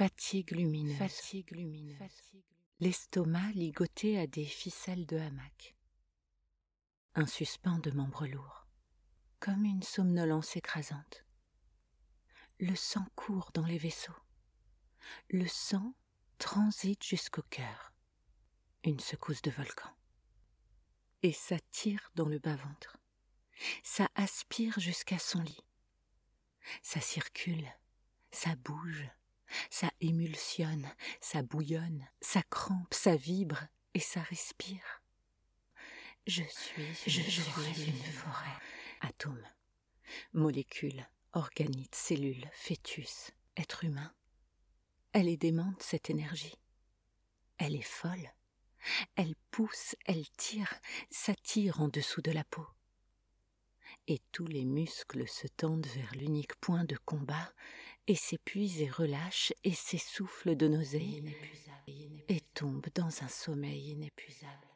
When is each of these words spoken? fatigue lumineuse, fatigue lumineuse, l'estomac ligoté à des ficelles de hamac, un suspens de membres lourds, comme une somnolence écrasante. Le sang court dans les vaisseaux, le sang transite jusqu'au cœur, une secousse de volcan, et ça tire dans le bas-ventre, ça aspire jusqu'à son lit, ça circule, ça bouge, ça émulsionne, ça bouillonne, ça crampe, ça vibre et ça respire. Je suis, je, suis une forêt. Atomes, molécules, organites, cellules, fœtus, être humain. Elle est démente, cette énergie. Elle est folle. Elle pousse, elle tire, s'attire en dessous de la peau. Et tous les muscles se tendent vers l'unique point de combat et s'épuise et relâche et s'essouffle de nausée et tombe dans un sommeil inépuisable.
fatigue 0.00 0.52
lumineuse, 0.52 0.96
fatigue 0.96 1.50
lumineuse, 1.50 1.98
l'estomac 2.78 3.52
ligoté 3.52 4.18
à 4.18 4.26
des 4.26 4.46
ficelles 4.46 5.04
de 5.04 5.18
hamac, 5.18 5.76
un 7.16 7.26
suspens 7.26 7.78
de 7.80 7.90
membres 7.90 8.26
lourds, 8.26 8.66
comme 9.40 9.66
une 9.66 9.82
somnolence 9.82 10.56
écrasante. 10.56 11.26
Le 12.60 12.74
sang 12.76 13.04
court 13.14 13.50
dans 13.52 13.66
les 13.66 13.76
vaisseaux, 13.76 14.16
le 15.28 15.46
sang 15.46 15.94
transite 16.38 17.04
jusqu'au 17.04 17.42
cœur, 17.50 17.92
une 18.84 19.00
secousse 19.00 19.42
de 19.42 19.50
volcan, 19.50 19.94
et 21.22 21.32
ça 21.32 21.58
tire 21.72 22.10
dans 22.14 22.30
le 22.30 22.38
bas-ventre, 22.38 22.96
ça 23.82 24.08
aspire 24.14 24.80
jusqu'à 24.80 25.18
son 25.18 25.42
lit, 25.42 25.66
ça 26.80 27.02
circule, 27.02 27.68
ça 28.30 28.56
bouge, 28.56 29.06
ça 29.70 29.90
émulsionne, 30.00 30.88
ça 31.20 31.42
bouillonne, 31.42 32.06
ça 32.20 32.42
crampe, 32.50 32.94
ça 32.94 33.16
vibre 33.16 33.60
et 33.94 34.00
ça 34.00 34.20
respire. 34.22 35.02
Je 36.26 36.42
suis, 36.42 36.94
je, 37.06 37.22
suis 37.22 37.84
une 37.86 38.12
forêt. 38.12 38.56
Atomes, 39.00 39.46
molécules, 40.32 41.08
organites, 41.32 41.94
cellules, 41.94 42.48
fœtus, 42.52 43.32
être 43.56 43.84
humain. 43.84 44.12
Elle 45.12 45.28
est 45.28 45.36
démente, 45.36 45.82
cette 45.82 46.10
énergie. 46.10 46.54
Elle 47.58 47.74
est 47.74 47.82
folle. 47.82 48.32
Elle 49.16 49.34
pousse, 49.50 49.96
elle 50.06 50.28
tire, 50.30 50.74
s'attire 51.10 51.80
en 51.80 51.88
dessous 51.88 52.22
de 52.22 52.30
la 52.30 52.44
peau. 52.44 52.66
Et 54.08 54.20
tous 54.32 54.46
les 54.46 54.64
muscles 54.64 55.28
se 55.28 55.46
tendent 55.46 55.86
vers 55.86 56.12
l'unique 56.14 56.56
point 56.56 56.84
de 56.84 56.96
combat 57.04 57.52
et 58.06 58.14
s'épuise 58.14 58.80
et 58.80 58.90
relâche 58.90 59.52
et 59.64 59.72
s'essouffle 59.72 60.56
de 60.56 60.68
nausée 60.68 61.22
et 62.28 62.40
tombe 62.54 62.86
dans 62.94 63.22
un 63.22 63.28
sommeil 63.28 63.90
inépuisable. 63.90 64.69